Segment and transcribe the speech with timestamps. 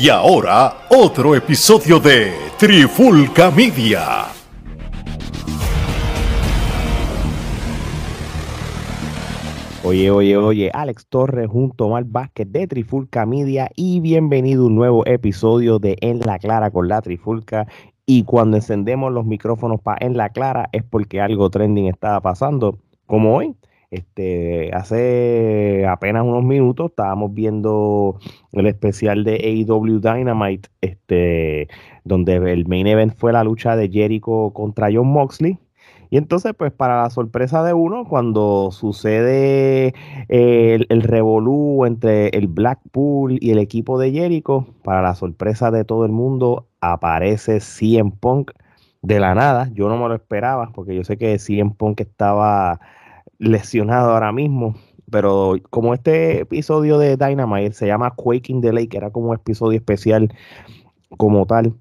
[0.00, 4.26] Y ahora, otro episodio de Trifulca Media.
[9.82, 14.66] Oye, oye, oye, Alex Torres junto a Omar Vázquez de Trifulca Media y bienvenido a
[14.66, 17.66] un nuevo episodio de En la Clara con la Trifulca.
[18.06, 22.78] Y cuando encendemos los micrófonos para En la Clara es porque algo trending estaba pasando,
[23.06, 23.56] como hoy.
[23.90, 28.18] Este, hace apenas unos minutos estábamos viendo
[28.52, 31.68] el especial de AEW Dynamite, este,
[32.04, 35.58] donde el main event fue la lucha de Jericho contra John Moxley.
[36.10, 39.94] Y entonces, pues para la sorpresa de uno, cuando sucede
[40.28, 45.84] el, el revolú entre el Blackpool y el equipo de Jericho, para la sorpresa de
[45.84, 48.52] todo el mundo, aparece CM Punk
[49.02, 49.70] de la nada.
[49.74, 52.80] Yo no me lo esperaba, porque yo sé que CM Punk estaba
[53.38, 54.74] lesionado ahora mismo.
[55.10, 59.78] Pero como este episodio de Dynamite se llama Quaking the Lake, era como un episodio
[59.78, 60.34] especial
[61.16, 61.74] como tal,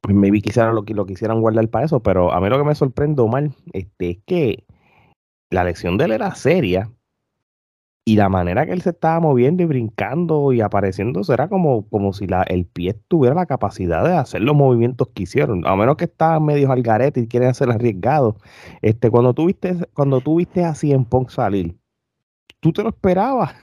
[0.00, 2.74] pues maybe quisieran lo, lo quisieran guardar para eso, pero a mí lo que me
[2.74, 4.64] sorprende mal este, es que
[5.50, 6.90] la lección de él era seria
[8.06, 12.12] y la manera que él se estaba moviendo y brincando y apareciendo era como, como
[12.12, 15.96] si la, el pie tuviera la capacidad de hacer los movimientos que hicieron, a menos
[15.96, 18.36] que estaban medio al garete y quieren hacer arriesgado.
[18.82, 21.76] Este, cuando tuviste, cuando tuviste así en Punk salir,
[22.60, 23.54] ¿tú te lo esperabas?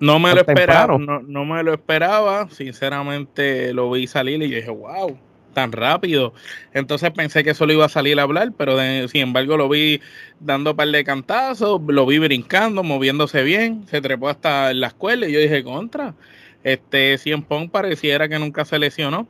[0.00, 4.70] No me lo esperaba, no, no me lo esperaba, sinceramente lo vi salir y dije,
[4.70, 5.18] wow,
[5.58, 6.32] tan rápido.
[6.72, 8.78] Entonces pensé que solo iba a salir a hablar, pero
[9.08, 10.00] sin embargo lo vi
[10.38, 15.28] dando un par de cantazos, lo vi brincando, moviéndose bien, se trepó hasta la escuela
[15.28, 16.14] y yo dije, contra,
[16.62, 19.26] este Cien Pong pareciera que nunca se lesionó.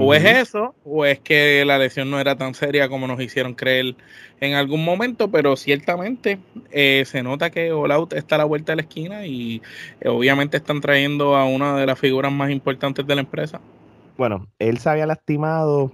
[0.00, 3.54] O es eso, o es que la lesión no era tan seria como nos hicieron
[3.54, 3.94] creer
[4.40, 6.40] en algún momento, pero ciertamente
[6.72, 9.62] eh, se nota que All Out está a la vuelta de la esquina y
[10.00, 13.60] eh, obviamente están trayendo a una de las figuras más importantes de la empresa
[14.16, 15.92] bueno, él se había lastimado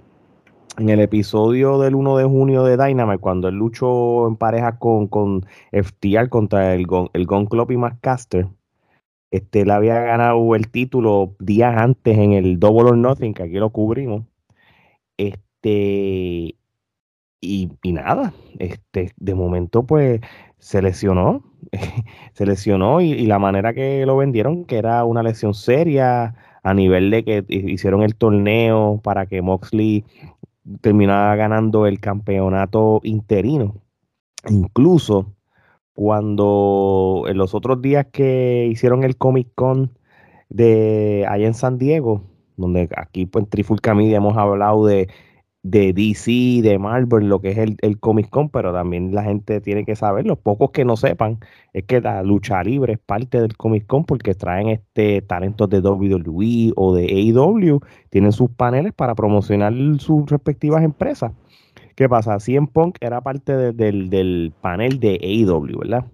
[0.77, 5.07] en el episodio del 1 de junio de Dynamite, cuando él luchó en pareja con,
[5.07, 8.47] con FTR contra el, el Gun Club y McCaster.
[9.31, 13.55] Este, él había ganado el título días antes en el Double or Nothing, que aquí
[13.55, 14.23] lo cubrimos.
[15.17, 16.55] Este,
[17.41, 20.21] y, nada, este, de momento pues
[20.59, 21.43] se lesionó,
[22.33, 26.73] se lesionó y, y, la manera que lo vendieron, que era una lesión seria, a
[26.73, 30.05] nivel de que hicieron el torneo para que Moxley
[30.81, 33.75] terminara ganando el campeonato interino.
[34.49, 35.33] Incluso
[35.93, 39.91] cuando en los otros días que hicieron el Comic Con
[40.49, 42.23] de allá en San Diego,
[42.57, 45.09] donde aquí pues, en Trifulca Media hemos hablado de
[45.63, 49.61] de DC, de Marvel, lo que es el, el Comic Con, pero también la gente
[49.61, 51.39] tiene que saber, los pocos que no sepan,
[51.73, 55.79] es que la lucha libre es parte del Comic Con porque traen este talentos de
[55.79, 57.79] WWE o de AEW,
[58.09, 61.31] tienen sus paneles para promocionar sus respectivas empresas.
[61.95, 62.39] ¿Qué pasa?
[62.39, 66.05] CM Punk era parte del, del panel de AEW, ¿verdad?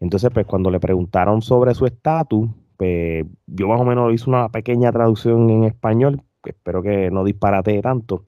[0.00, 4.48] Entonces, pues cuando le preguntaron sobre su estatus, pues yo más o menos hice una
[4.48, 8.24] pequeña traducción en español, espero que no disparate tanto.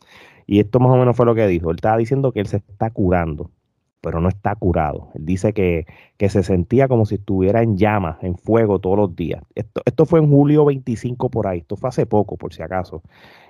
[0.47, 1.71] Y esto más o menos fue lo que dijo.
[1.71, 3.51] Él estaba diciendo que él se está curando,
[4.01, 5.09] pero no está curado.
[5.15, 5.87] Él dice que,
[6.29, 9.43] se sentía como si estuviera en llamas, en fuego todos los días.
[9.55, 11.59] Esto, esto fue en julio 25 por ahí.
[11.59, 13.03] Esto fue hace poco, por si acaso.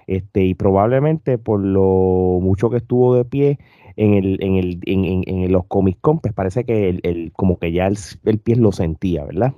[0.07, 3.59] Este, y probablemente por lo mucho que estuvo de pie
[3.97, 7.73] en, el, en, el, en, en, los Comic Con, pues parece que el, como que
[7.73, 9.55] ya el, el pie lo sentía, ¿verdad?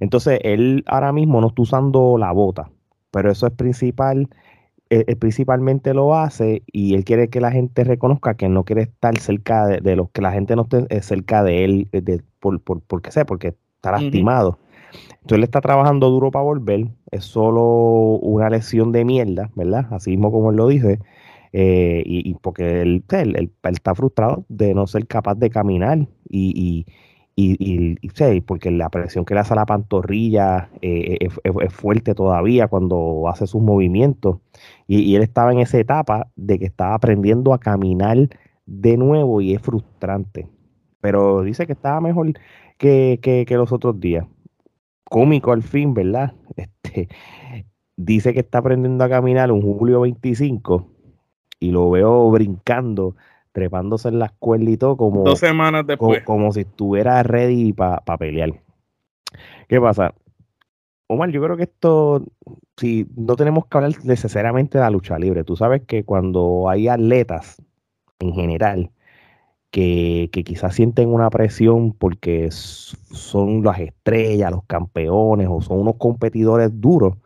[0.00, 2.70] Entonces, él ahora mismo no está usando la bota,
[3.10, 4.28] pero eso es principal
[4.92, 9.16] él, principalmente lo hace y él quiere que la gente reconozca que no quiere estar
[9.18, 12.60] cerca de, los que la gente no esté eh, cerca de él, eh, de, por,
[12.60, 14.58] por, por qué sé, porque está lastimado.
[14.92, 19.86] Entonces él está trabajando duro para volver, es solo una lesión de mierda, ¿verdad?
[19.90, 20.98] Así mismo como él lo dice,
[21.52, 23.04] eh, y, porque él,
[23.62, 26.86] está frustrado de no ser capaz de caminar y,
[27.36, 27.96] y,
[28.36, 32.68] y, porque la presión que le hace a la pantorrilla eh, eh, es, fuerte todavía
[32.68, 34.38] cuando hace sus movimientos.
[34.86, 38.28] Y, él estaba en esa etapa de que estaba aprendiendo a caminar
[38.66, 40.48] de nuevo y es frustrante.
[41.00, 42.32] Pero dice que estaba mejor
[42.78, 44.26] que, que, que los otros días.
[45.04, 46.34] Cómico al fin, ¿verdad?
[46.56, 47.08] Este,
[47.96, 50.86] dice que está aprendiendo a caminar un julio 25
[51.60, 53.16] y lo veo brincando
[53.52, 56.22] trepándose en la escuela y todo, como, Dos semanas después.
[56.24, 58.50] como, si estuviera ready para pelear.
[59.68, 60.14] ¿Qué pasa?
[61.06, 62.24] Omar, yo creo que esto,
[62.76, 66.88] si no tenemos que hablar necesariamente de la lucha libre, tú sabes que cuando hay
[66.88, 67.62] atletas
[68.18, 68.90] en general
[69.70, 75.96] que, que quizás sienten una presión porque son las estrellas, los campeones o son unos
[75.96, 77.16] competidores duros,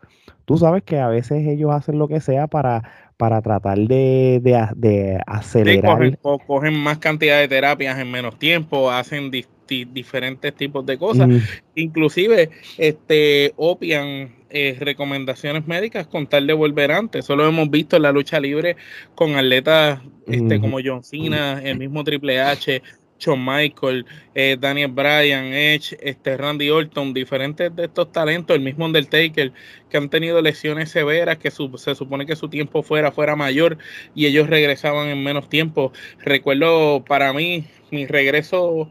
[0.45, 4.39] tú sabes que a veces ellos hacen lo que sea para, para tratar de,
[4.75, 6.17] de, acelerar.
[6.19, 9.29] cogen, más cantidad de terapias en menos tiempo, hacen
[9.67, 11.27] diferentes tipos de cosas.
[11.27, 11.39] Mm.
[11.75, 17.25] Inclusive, este, opian eh, recomendaciones médicas con tal de volver antes.
[17.25, 18.77] Eso lo hemos visto en la lucha libre
[19.13, 22.81] con atletas este, como John Cena, el mismo Triple H,
[23.19, 24.05] Shawn Michael,
[24.35, 29.51] eh, Daniel Bryan, Edge, este, Randy Orton, diferentes de estos talentos, el mismo Undertaker,
[29.89, 33.77] que han tenido lesiones severas, que se supone que su tiempo fuera, fuera mayor
[34.15, 35.91] y ellos regresaban en menos tiempo.
[36.19, 38.89] Recuerdo para mí, mi regreso,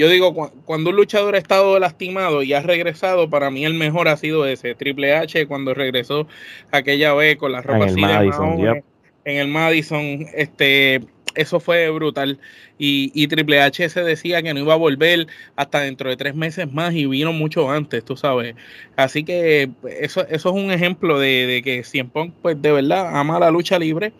[0.00, 4.08] yo digo, cuando un luchador ha estado lastimado y ha regresado, para mí el mejor
[4.08, 6.26] ha sido ese, Triple H, cuando regresó
[6.70, 8.82] aquella vez con la ropa así de
[9.26, 11.02] en el Madison, este
[11.34, 12.38] eso fue brutal.
[12.78, 16.72] Y, Triple H se decía que no iba a volver hasta dentro de tres meses
[16.72, 18.54] más y vino mucho antes, tú sabes.
[18.96, 19.68] Así que
[20.00, 23.78] eso, eso es un ejemplo de, que Cien Punk, pues de verdad, ama la lucha
[23.78, 24.14] libre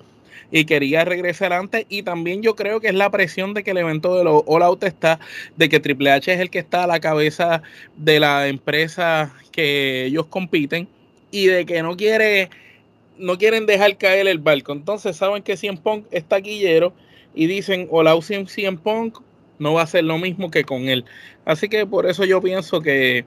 [0.50, 1.86] y quería regresar antes.
[1.88, 4.62] Y también yo creo que es la presión de que el evento de los All
[4.62, 5.20] Out está,
[5.56, 7.62] de que Triple H es el que está a la cabeza
[7.96, 10.88] de la empresa que ellos compiten
[11.30, 12.50] y de que no quiere
[13.18, 14.72] no quieren dejar caer el barco.
[14.72, 16.94] Entonces saben que Cien Punk es taquillero
[17.34, 19.18] y dicen, o la Cien Punk
[19.58, 21.04] no va a ser lo mismo que con él.
[21.44, 23.26] Así que por eso yo pienso que,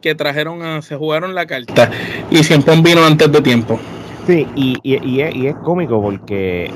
[0.00, 1.90] que trajeron a, se jugaron la carta
[2.30, 3.80] y Cien Punk vino antes de tiempo.
[4.26, 6.70] Sí, y, y, es, cómico porque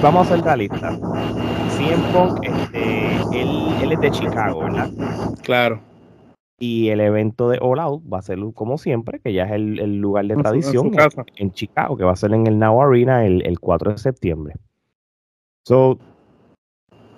[0.00, 0.98] vamos a hacer la lista.
[2.12, 4.90] Punk, este, él, él es de Chicago, ¿verdad?
[5.42, 5.80] Claro.
[6.60, 9.96] Y el evento de All Out va a ser como siempre, que ya es el,
[9.96, 10.92] lugar de tradición
[11.34, 14.54] en, Chicago, que va a ser en el Now Arena el, 4 de septiembre.
[15.66, 15.98] So,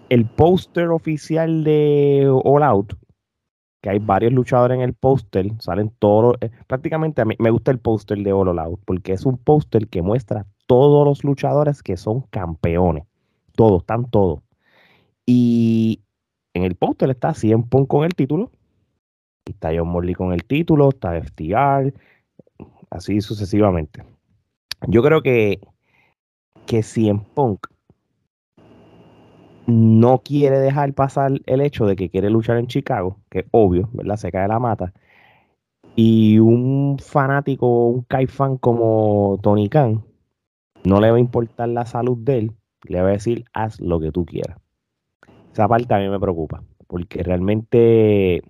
[0.09, 2.95] el póster oficial de All Out,
[3.85, 7.71] que hay varios luchadores en el póster, salen todos, eh, prácticamente a mí me gusta
[7.71, 11.99] el póster de All Out, porque es un póster que muestra todos los luchadores que
[11.99, 13.05] son campeones.
[13.55, 14.41] Todos, están todos.
[15.27, 16.01] Y
[16.55, 18.51] en el póster está 100 Punk con el título,
[19.45, 21.93] Está John Morley con el título, está FTR,
[22.89, 24.03] así sucesivamente.
[24.89, 25.61] Yo creo que,
[26.65, 27.67] que en Punk
[29.67, 33.89] no quiere dejar pasar el hecho de que quiere luchar en Chicago, que es obvio,
[33.93, 34.17] ¿verdad?
[34.17, 34.93] Se cae la mata.
[35.97, 40.05] Y un fanático, un Kai-fan como Tony Khan,
[40.85, 42.53] no le va a importar la salud de él,
[42.89, 44.59] le va a decir, haz lo que tú quieras.
[45.53, 48.43] Esa parte a mí me preocupa, porque realmente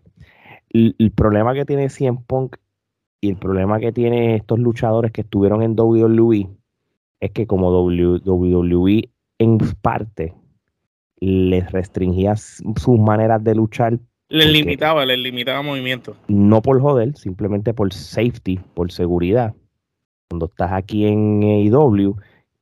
[0.70, 2.56] el, problema que tiene CM Punk
[3.20, 6.49] y el problema que tiene estos luchadores que estuvieron en WWE
[7.20, 10.34] es que como WWE en parte
[11.25, 13.99] les restringía sus maneras de luchar.
[14.29, 16.17] Les limitaba, les limitaba movimiento.
[16.29, 19.55] No por joder, simplemente por safety, por seguridad.
[20.29, 22.17] Cuando estás aquí en AEW,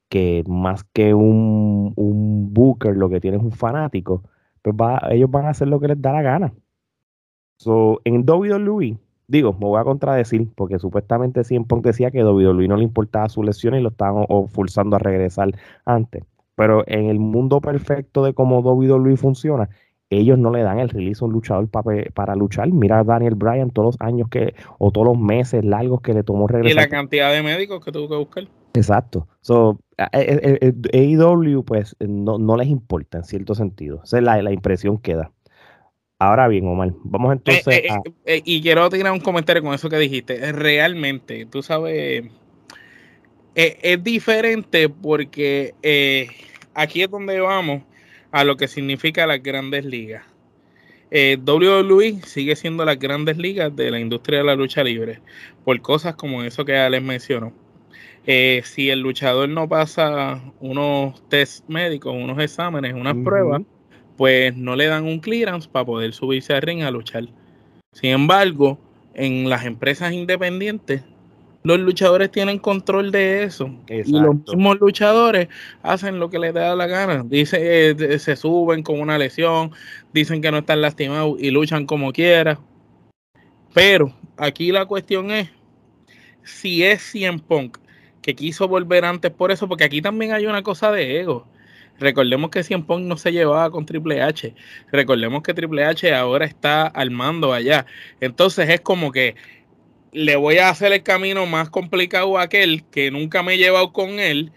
[0.09, 4.23] que más que un, un booker, lo que tienes es un fanático,
[4.63, 4.77] pues
[5.11, 6.53] ellos van a hacer lo que les da la gana.
[7.59, 8.99] So, en WWE,
[9.29, 13.43] digo, me voy a contradecir, porque supuestamente siempre decía que WWE no le importaba su
[13.43, 15.51] lesión y lo estaban forzando a regresar
[15.85, 16.25] antes.
[16.63, 19.69] Pero en el mundo perfecto de cómo WWE funciona,
[20.11, 22.71] ellos no le dan el release a un luchador para, luchar.
[22.71, 26.23] Mira a Daniel Bryan todos los años que, o todos los meses largos que le
[26.23, 26.71] tomó regresar.
[26.71, 28.45] Y la cantidad de médicos que tuvo que buscar.
[28.75, 29.27] Exacto.
[29.41, 34.03] So, AEW, pues, no, no les importa en cierto sentido.
[34.05, 35.33] Esa es la, la impresión que da.
[36.21, 39.89] Ahora bien, Omar, vamos entonces eh, eh, eh, y quiero tirar un comentario con eso
[39.89, 40.53] que dijiste.
[40.53, 42.23] Realmente, tú sabes,
[43.57, 45.75] es diferente porque
[46.75, 47.83] aquí es donde vamos
[48.31, 50.25] a lo que significa las grandes ligas.
[51.11, 55.21] WWE sigue siendo las grandes ligas de la industria de la lucha libre
[55.63, 57.53] por cosas como eso que ya les mencionó.
[58.25, 63.61] si el luchador no pasa unos test médicos, unos exámenes, unas pruebas,
[64.17, 67.29] pues no le dan un clearance para poder subirse al ring a luchar.
[67.93, 68.79] Sin embargo,
[69.13, 71.03] en las empresas independientes,
[71.65, 73.71] los luchadores tienen control de eso.
[73.89, 75.49] Y los mismos luchadores
[75.83, 77.23] hacen lo que les da la gana.
[77.25, 79.73] Dice, eh, se suben con una lesión,
[80.13, 82.59] dicen que no están lastimados y luchan como quiera.
[83.75, 85.51] Pero aquí la cuestión es
[86.43, 87.79] si es CM Punk
[88.23, 91.47] que quiso volver antes por eso, porque aquí también hay una cosa de ego.
[91.99, 94.55] Recordemos que Cien Pong no se llevaba con Triple H.
[94.91, 97.87] Recordemos que Triple H ahora está al mando allá.
[98.21, 99.37] Entonces es como que
[100.13, 103.93] le voy a hacer el camino más complicado a aquel que nunca me he llevado
[103.93, 104.53] con él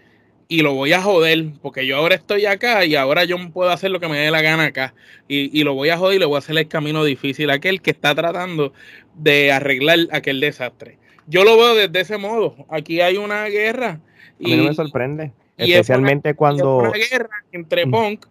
[0.48, 3.90] y lo voy a joder porque yo ahora estoy acá y ahora yo puedo hacer
[3.90, 4.94] lo que me dé la gana acá
[5.26, 7.54] y, y, lo voy a joder y le voy a hacer el camino difícil a
[7.54, 8.72] aquel que está tratando
[9.14, 10.98] de arreglar aquel desastre.
[11.26, 12.54] yo lo veo desde ese modo.
[12.68, 14.00] Aquí hay una guerra.
[14.38, 15.32] Y, a mí no me sorprende.
[15.56, 16.76] Especialmente cuando.
[16.78, 17.90] una guerra entre mm.
[17.90, 18.26] Punk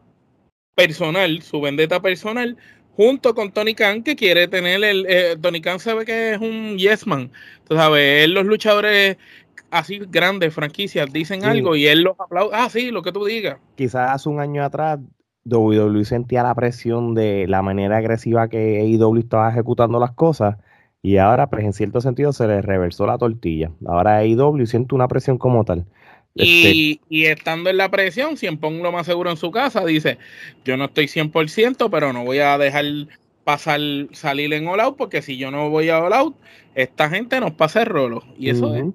[0.75, 2.57] personal, su vendetta personal,
[2.95, 5.05] junto con Tony Khan, que quiere tener el.
[5.07, 7.31] Eh, Tony Khan sabe que es un yes man.
[7.67, 9.17] Tú sabes, él, los luchadores
[9.71, 12.51] así grandes, franquicias, dicen algo y él los aplaude.
[12.53, 13.57] Ah, sí, lo que tú digas.
[13.75, 14.99] Quizás hace un año atrás
[15.45, 20.57] WWE sentía la presión de la manera agresiva que AEW estaba ejecutando las cosas
[21.05, 23.71] y ahora, pues en cierto sentido, se le reversó la tortilla.
[23.85, 25.85] Ahora AEW siente una presión como tal.
[26.35, 30.17] Y, este y, estando en la presión, siempre lo más seguro en su casa, dice,
[30.65, 32.85] yo no estoy 100%, pero no voy a dejar
[33.45, 33.79] pasar,
[34.11, 36.35] salir en all out, porque si yo no voy a all out,
[36.73, 38.23] esta gente nos pasa el rolo.
[38.37, 38.85] Y eso es.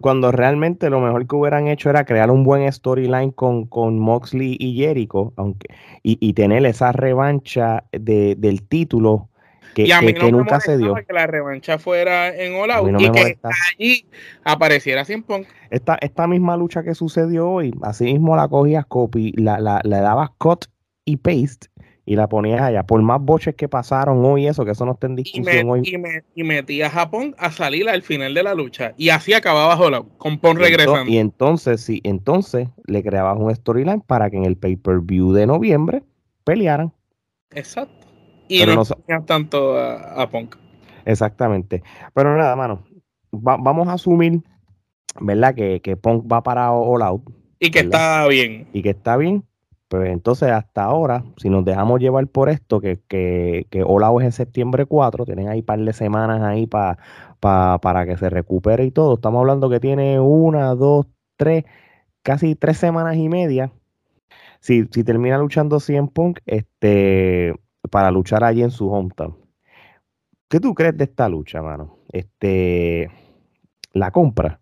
[0.00, 4.56] Cuando realmente lo mejor que hubieran hecho era crear un buen storyline con, con Moxley
[4.58, 5.68] y Jericho, aunque,
[6.02, 9.28] y, y tener esa revancha de, del título
[9.74, 10.94] que, y a mí no nunca se dio.
[10.94, 14.06] Que la revancha fuera en All Out y que allí
[14.44, 15.46] apareciera sin Punk.
[15.70, 19.98] Esta, esta misma lucha que sucedió hoy, así mismo la cogías copy, la, la, le
[20.00, 20.66] dabas cut
[21.04, 21.68] y paste
[22.08, 22.84] y la ponías allá.
[22.84, 25.82] Por más boches que pasaron hoy, eso, que eso no está en discusión hoy.
[25.84, 28.94] Y, me, y metía a Japón a salir al final de la lucha.
[28.96, 31.10] Y así acababa All con Punk regresando.
[31.10, 36.02] y entonces, sí, entonces le creabas un storyline para que en el pay-per-view de noviembre
[36.44, 36.94] pelearan.
[37.50, 37.97] Exacto.
[38.48, 40.56] Y no, no tanto a, Punk.
[41.04, 41.82] Exactamente.
[42.14, 42.84] Pero nada, mano.
[43.30, 44.42] vamos a asumir,
[45.20, 45.54] ¿verdad?
[45.54, 47.22] Que, que Punk va para All Out.
[47.60, 48.68] Y que está bien.
[48.72, 49.44] Y que está bien.
[49.88, 54.20] Pues entonces, hasta ahora, si nos dejamos llevar por esto, que, que, que All Out
[54.20, 56.98] es en septiembre 4, tienen ahí un par de semanas ahí para
[57.40, 59.14] para que se recupere y todo.
[59.14, 61.64] Estamos hablando que tiene una, dos, tres,
[62.22, 63.72] casi tres semanas y media.
[64.60, 67.54] Si, si termina luchando 100 Punk, este,
[67.88, 69.36] para luchar allí en su hometown.
[70.48, 71.98] ¿Qué tú crees de esta lucha, mano?
[72.10, 73.10] Este,
[73.92, 74.60] la compra.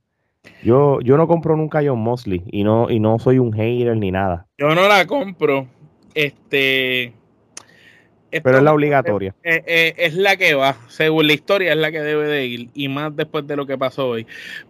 [0.62, 3.96] Yo, yo no compro nunca a John Mosley y no, y no soy un hater
[3.96, 4.46] ni nada.
[4.58, 5.66] Yo no la compro.
[6.14, 7.12] Este.
[8.30, 9.34] Pero es la obligatoria.
[9.42, 9.62] Es,
[9.96, 13.14] es, la que va, según la historia, es la que debe de ir, y más
[13.14, 14.26] después de lo que pasó hoy.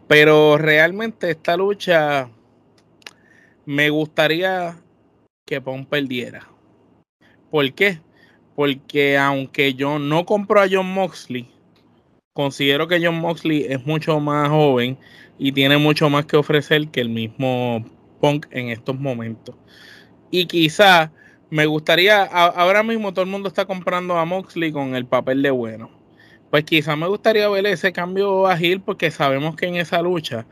[0.07, 2.29] Pero realmente esta lucha
[3.65, 4.77] me gustaría
[5.45, 6.47] que Pon perdiera.
[7.51, 8.01] ¿Por qué?
[8.57, 11.49] Porque aunque yo no compro a John Moxley,
[12.33, 14.99] considero que John Moxley es mucho más joven
[15.39, 17.85] y tiene mucho más que ofrecer que el mismo
[18.21, 19.55] Punk en estos momentos.
[20.31, 21.13] Y quizá
[21.51, 25.51] me gustaría, ahora mismo todo el mundo está comprando a Moxley con el papel de
[25.51, 25.91] bueno.
[26.51, 30.47] Pues quizá me gustaría ver ese cambio a Hill porque sabemos que en esa lucha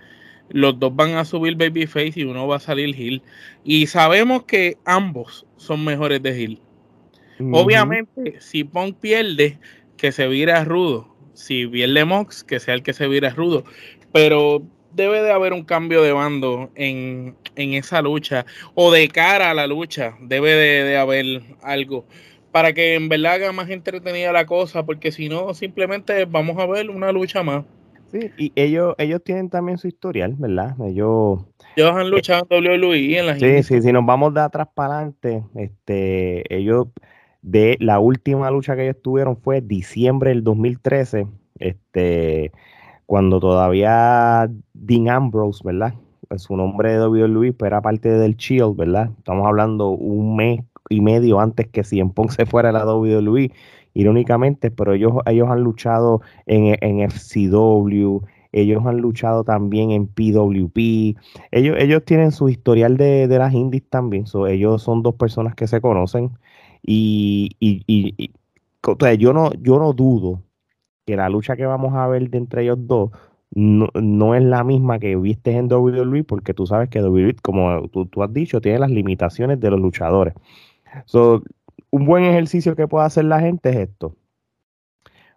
[0.51, 3.23] los dos van a subir Babyface y uno va a salir Hill.
[3.65, 6.61] Y sabemos que ambos son mejores de Hill.
[7.41, 9.59] Obviamente, si Punk pierde,
[9.97, 11.09] que se vira rudo.
[11.33, 13.65] Si pierde Mox, que sea el que se vira rudo.
[14.13, 14.63] Pero
[14.93, 18.47] debe de haber un cambio de bando en, esa lucha.
[18.75, 22.07] O de cara a la lucha, debe de, haber algo.
[22.53, 24.85] Para que en verdad haga más entretenida la cosa.
[24.85, 27.65] Porque si no, simplemente vamos a ver una lucha más.
[28.13, 30.77] Sí, y ellos, ellos tienen también su historial, ¿verdad?
[30.87, 31.41] Ellos,
[31.75, 34.99] ellos han luchado en WWE en la Sí, sí, si nos vamos de atrás para
[34.99, 36.87] adelante, este, ellos
[37.45, 41.27] de la última lucha que ellos tuvieron fue diciembre del 2013,
[41.59, 42.51] este,
[43.05, 45.93] cuando todavía Dean Ambrose, ¿verdad?
[46.27, 49.11] Pues su nombre de WWE pero era parte del Shield, ¿verdad?
[49.19, 53.53] Estamos hablando un mes y medio antes que CM Punk se fuera la WWE,
[53.93, 58.23] irónicamente, pero ellos, ellos han luchado en, en FCW,
[58.53, 60.79] ellos han luchado también en PWP,
[61.51, 65.67] ellos, ellos tienen su historial de, de las indies también, ellos son dos personas que
[65.67, 66.31] se conocen,
[66.87, 68.31] y, y, y,
[69.19, 70.43] yo, no, yo no dudo
[71.07, 73.11] que la lucha que vamos a ver de entre ellos dos
[73.55, 78.07] no, es la misma que viste en WWE, porque tú sabes que WWE, como tú,
[78.07, 80.35] tú has dicho, tiene las limitaciones de los luchadores.
[81.91, 84.17] un buen ejercicio que puede hacer la gente es esto.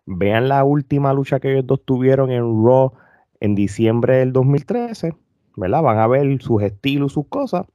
[0.05, 2.93] Vean la última lucha que ellos dos tuvieron en Raw
[3.39, 5.13] en diciembre del 2013,
[5.55, 5.83] ¿verdad?
[5.83, 7.67] Van a ver sus estilos, sus cosas.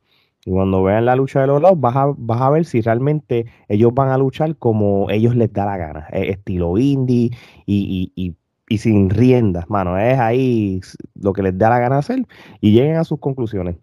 [0.45, 3.47] Y cuando vean la lucha de los lados, vas a, vas a ver si realmente
[3.69, 6.07] ellos van a luchar como ellos les da la gana.
[6.13, 7.31] Eh, estilo indie
[7.65, 8.35] y, y,
[8.69, 9.97] y, sin riendas, mano.
[9.99, 10.81] Es ahí
[11.15, 12.27] lo que les da la gana hacer
[12.61, 13.77] y lleguen a sus conclusiones.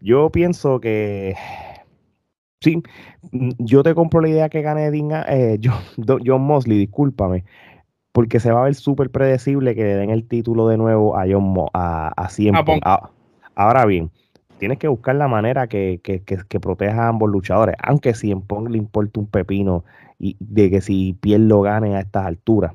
[0.00, 1.34] Yo pienso que
[2.60, 2.82] sí,
[3.58, 7.44] yo te compro la idea que gane eh, John, John, Mosley, discúlpame,
[8.12, 11.24] porque se va a ver súper predecible que le den el título de nuevo a
[11.28, 13.10] John a, a,
[13.54, 14.10] ahora bien,
[14.58, 16.00] tienes que buscar la manera que,
[16.60, 19.84] proteja a ambos luchadores, aunque si en Pong le importa un pepino
[20.18, 22.72] y de que si piel lo gane a estas alturas.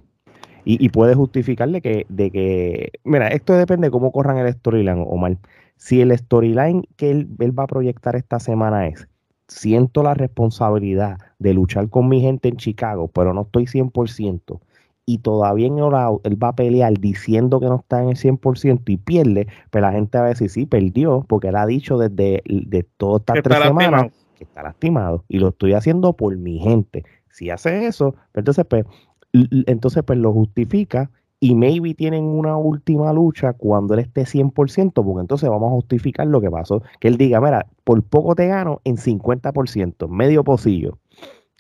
[0.63, 5.37] Y, puede justificarle que, de que, mira, esto depende de cómo corran el storyline, Omar.
[5.75, 9.07] Si el storyline que él, él va a proyectar esta semana es,
[9.47, 14.59] siento la responsabilidad de luchar con mi gente en Chicago, pero no estoy 100%,
[15.05, 18.81] y todavía en Orao él va a pelear diciendo que no está en el 100%
[18.87, 21.97] y pierde, pero pues la gente va a decir, sí, perdió, porque él ha dicho
[21.97, 26.59] desde de todas estas tres semanas que está lastimado y lo estoy haciendo por mi
[26.59, 27.03] gente.
[27.29, 28.85] Si hace eso, pues entonces pues,
[29.33, 31.09] entonces pues lo justifica
[31.43, 36.27] y maybe tienen una última lucha cuando él esté 100%, porque entonces vamos a justificar
[36.27, 36.83] lo que pasó.
[36.99, 40.99] Que él diga, mira, por poco te gano en 50%, medio pocillo.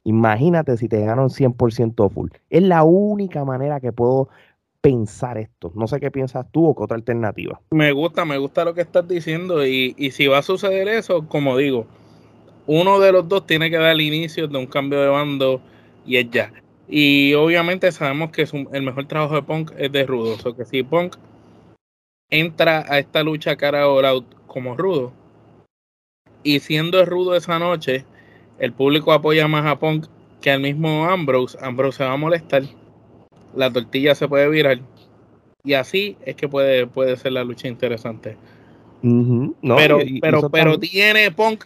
[0.03, 2.29] Imagínate si te gano en 100% full.
[2.49, 4.29] Es la única manera que puedo
[4.81, 5.71] pensar esto.
[5.75, 7.61] No sé qué piensas tú o qué otra alternativa.
[7.71, 11.27] Me gusta, me gusta lo que estás diciendo y, y si va a suceder eso,
[11.27, 11.85] como digo,
[12.65, 15.61] uno de los dos tiene que dar el inicio de un cambio de bando
[16.05, 16.51] y es ya.
[16.87, 20.33] Y obviamente sabemos que el mejor trabajo de Punk es de Rudo.
[20.33, 21.15] O sea que si Punk
[22.29, 24.13] entra a esta lucha cara a
[24.47, 25.13] como Rudo,
[26.43, 28.05] y siendo Rudo esa noche,
[28.61, 30.05] el público apoya más a Punk
[30.39, 32.63] que al mismo Ambrose, Ambrose se va a molestar,
[33.55, 34.79] la tortilla se puede virar.
[35.63, 38.37] Y así es que puede, puede ser la lucha interesante.
[39.01, 41.65] pero pero, pero tiene Punk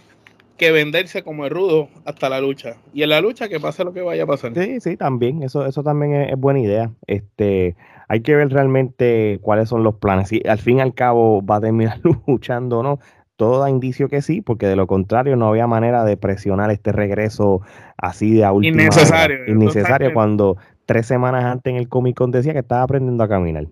[0.58, 2.78] que venderse como el rudo hasta la lucha.
[2.94, 4.54] Y en la lucha que pase lo que vaya a pasar.
[4.56, 5.44] Sí, sí, también.
[5.44, 6.92] Eso, eso también es, buena idea.
[7.08, 7.75] Este,
[8.08, 10.30] hay que ver realmente cuáles son los planes.
[10.30, 13.00] Si al fin y al cabo va a terminar luchando o no.
[13.38, 16.92] Todo da indicio que sí, porque de lo contrario no había manera de presionar este
[16.92, 17.62] regreso
[17.98, 19.46] así de a última Innecesario.
[19.48, 23.68] Innecesario cuando tres semanas antes en el Comic Con decía que estaba aprendiendo a caminar.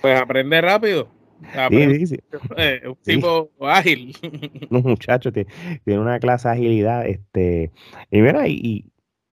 [0.00, 1.08] Pues aprende rápido.
[1.70, 2.18] Sí, sí,
[2.56, 4.14] eh, un tipo ágil.
[4.70, 5.48] Un muchacho tiene,
[5.98, 7.06] una clase de agilidad.
[7.06, 7.70] Este,
[8.10, 8.84] y mira, y,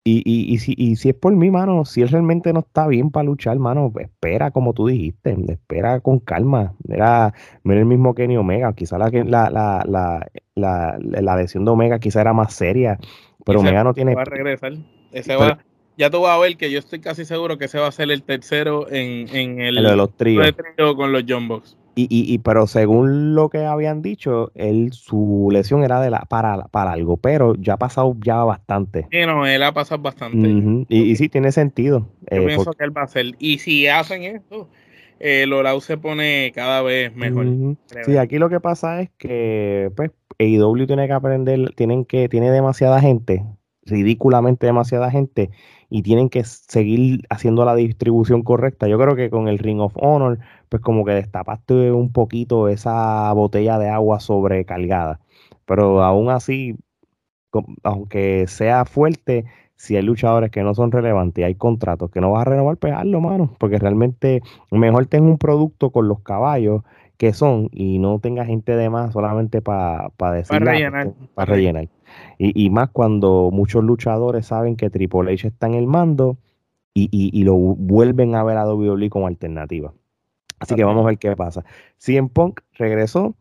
[0.03, 3.11] y, y, si, y si es por mí, mano, si él realmente no está bien
[3.11, 6.73] para luchar, mano, espera, como tú dijiste, espera con calma.
[6.87, 11.99] Mira, mira el mismo Kenny Omega, quizá la, la, la, la, la, lesión de Omega
[11.99, 12.97] quizá era más seria,
[13.45, 14.15] pero Omega no tiene...
[14.15, 14.73] Va a regresar,
[15.11, 15.59] ese va
[15.97, 18.09] ya tú vas a ver que yo estoy casi seguro que ese va a ser
[18.11, 20.51] el tercero en, en el, de los tríos.
[20.95, 21.77] con los John Box.
[21.93, 26.67] Y, y, pero según lo que habían dicho, él su lesión era de la para,
[26.67, 29.07] para algo, pero ya ha pasado ya bastante.
[29.11, 30.85] Sí, no, él ha pasado bastante.
[30.87, 32.07] y, sí, tiene sentido.
[32.31, 33.35] Yo eh, pienso que él va a hacer.
[33.39, 34.69] Y si hacen esto,
[35.19, 37.45] el Olau se pone cada vez mejor.
[38.05, 42.51] Sí, aquí lo que pasa es que pues AEW tiene que aprender, tienen que, tiene
[42.51, 43.43] demasiada gente,
[43.91, 45.51] ridículamente demasiada gente,
[45.89, 48.87] y tienen que seguir haciendo la distribución correcta.
[48.87, 53.31] Yo creo que con el Ring of Honor pues como que destapaste un poquito esa
[53.33, 55.19] botella de agua sobrecargada.
[55.65, 56.77] Pero aún así,
[57.83, 59.43] aunque sea fuerte,
[59.75, 62.77] si hay luchadores que no son relevantes y hay contratos que no vas a renovar,
[62.77, 63.53] pues hazlo, mano.
[63.59, 66.83] Porque realmente mejor tenga un producto con los caballos
[67.21, 70.57] que son y no tenga gente de más solamente para decir.
[70.57, 71.13] Para rellenar.
[71.35, 71.87] Para rellenar.
[72.39, 76.37] Y, y, más cuando muchos luchadores saben que Triple H está en el mando
[76.95, 79.93] y, y, y lo vuelven a ver a WWE como alternativa.
[80.59, 81.63] Así que vamos a ver qué pasa.
[81.97, 83.35] Si en Punk regresó,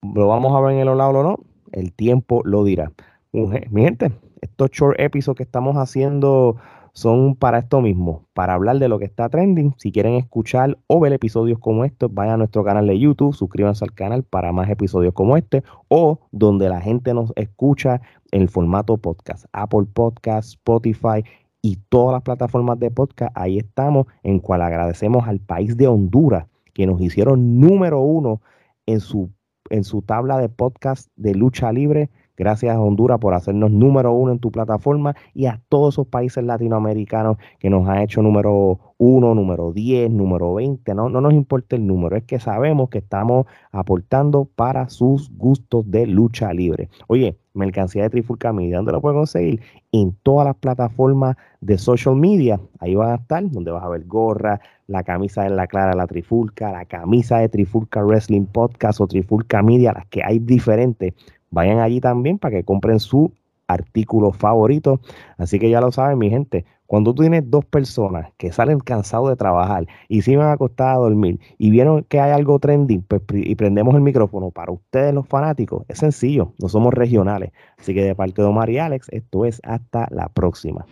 [0.00, 1.40] lo vamos a ver en el lado o no,
[1.72, 2.92] el tiempo lo dirá.
[3.32, 6.54] Mi gente, estos short episodios que estamos haciendo
[6.94, 9.74] son para esto mismo, para hablar de lo que está trending.
[9.78, 13.84] Si quieren escuchar o ver episodios como estos, vayan a nuestro canal de YouTube, suscríbanse
[13.84, 18.96] al canal para más episodios como este o donde la gente nos escucha en formato
[18.96, 21.24] podcast, Apple Podcast, Spotify
[21.60, 23.36] y todas las plataformas de podcast.
[23.36, 28.40] Ahí estamos, en cual agradecemos al país de Honduras que nos hicieron número uno
[28.86, 29.30] en su,
[29.70, 32.10] en su tabla de podcast de lucha libre.
[32.36, 37.36] Gracias Honduras por hacernos número uno en tu plataforma y a todos esos países latinoamericanos
[37.58, 40.94] que nos ha hecho número uno, número 10, número 20.
[40.94, 45.90] No, no nos importa el número, es que sabemos que estamos aportando para sus gustos
[45.90, 46.88] de lucha libre.
[47.06, 49.60] Oye, mercancía de Trifulca Media, ¿dónde lo puedes conseguir?
[49.92, 52.60] En todas las plataformas de social media.
[52.80, 56.06] Ahí van a estar, donde vas a ver gorra, la camisa de la Clara la
[56.06, 61.14] Trifulca, la camisa de Trifulca Wrestling Podcast o Trifulca Media, las que hay diferentes.
[61.54, 63.32] Vayan allí también para que compren su
[63.68, 65.00] artículo favorito.
[65.38, 66.64] Así que ya lo saben, mi gente.
[66.86, 70.94] Cuando tú tienes dos personas que salen cansados de trabajar y se van a acostar
[70.94, 75.14] a dormir y vieron que hay algo trending pues, y prendemos el micrófono para ustedes
[75.14, 77.52] los fanáticos, es sencillo, no somos regionales.
[77.78, 80.84] Así que de parte de Omar y Alex, esto es hasta la próxima.